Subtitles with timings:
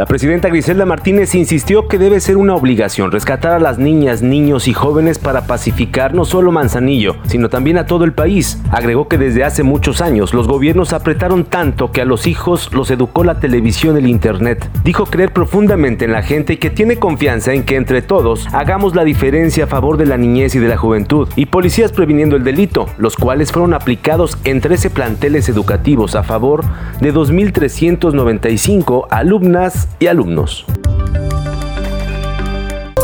[0.00, 4.66] La presidenta Griselda Martínez insistió que debe ser una obligación rescatar a las niñas, niños
[4.66, 8.58] y jóvenes para pacificar no solo Manzanillo, sino también a todo el país.
[8.70, 12.90] Agregó que desde hace muchos años los gobiernos apretaron tanto que a los hijos los
[12.90, 14.70] educó la televisión y el internet.
[14.84, 18.94] Dijo creer profundamente en la gente y que tiene confianza en que entre todos hagamos
[18.94, 21.28] la diferencia a favor de la niñez y de la juventud.
[21.36, 26.64] Y policías previniendo el delito, los cuales fueron aplicados en 13 planteles educativos a favor
[27.02, 30.66] de 2.395 alumnas y alumnos.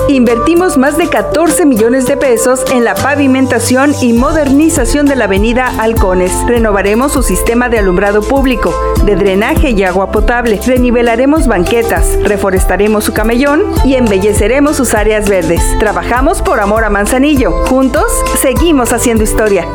[0.08, 5.66] Invertimos más de 14 millones de pesos en la pavimentación y modernización de la avenida
[5.80, 6.32] Halcones.
[6.46, 8.72] Renovaremos su sistema de alumbrado público,
[9.04, 10.60] de drenaje y agua potable.
[10.64, 15.60] Renivelaremos banquetas, reforestaremos su camellón y embelleceremos sus áreas verdes.
[15.80, 17.50] Trabajamos por amor a Manzanillo.
[17.66, 18.06] Juntos,
[18.40, 19.66] seguimos haciendo historia.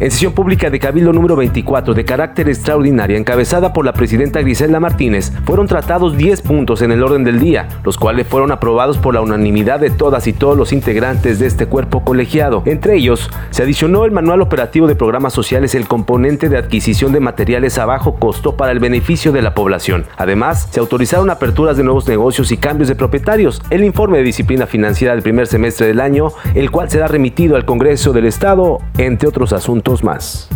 [0.00, 4.78] En sesión pública de Cabildo número 24 de carácter extraordinaria encabezada por la presidenta Griselda
[4.78, 9.14] Martínez, fueron tratados 10 puntos en el orden del día, los cuales fueron aprobados por
[9.14, 12.62] la unanimidad de todas y todos los integrantes de este cuerpo colegiado.
[12.64, 17.18] Entre ellos, se adicionó el manual operativo de programas sociales el componente de adquisición de
[17.18, 20.04] materiales a bajo costo para el beneficio de la población.
[20.16, 24.68] Además, se autorizaron aperturas de nuevos negocios y cambios de propietarios, el informe de disciplina
[24.68, 29.28] financiera del primer semestre del año, el cual será remitido al Congreso del Estado, entre
[29.28, 30.48] otros asuntos más.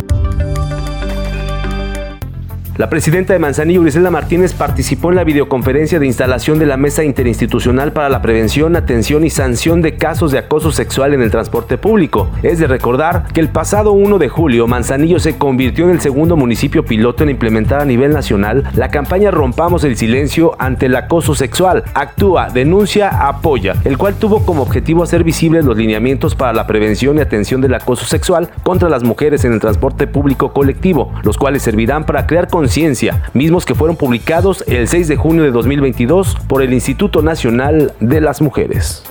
[2.78, 7.04] La presidenta de Manzanillo, Griselda Martínez, participó en la videoconferencia de instalación de la Mesa
[7.04, 11.76] Interinstitucional para la Prevención, Atención y Sanción de Casos de Acoso Sexual en el Transporte
[11.76, 12.30] Público.
[12.42, 16.34] Es de recordar que el pasado 1 de julio, Manzanillo se convirtió en el segundo
[16.34, 21.34] municipio piloto en implementar a nivel nacional la campaña Rompamos el Silencio ante el Acoso
[21.34, 21.84] Sexual.
[21.92, 27.18] Actúa, denuncia, apoya, el cual tuvo como objetivo hacer visibles los lineamientos para la prevención
[27.18, 31.62] y atención del acoso sexual contra las mujeres en el transporte público colectivo, los cuales
[31.62, 36.62] servirán para crear conciencia mismos que fueron publicados el 6 de junio de 2022 por
[36.62, 39.02] el Instituto Nacional de las Mujeres.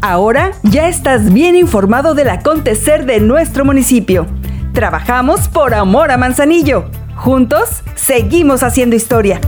[0.00, 4.26] Ahora ya estás bien informado del acontecer de nuestro municipio.
[4.72, 6.86] Trabajamos por amor a Manzanillo.
[7.14, 9.40] Juntos, seguimos haciendo historia.